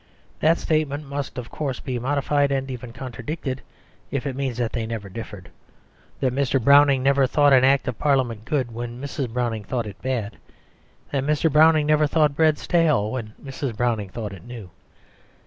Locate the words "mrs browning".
8.99-9.63, 13.39-14.09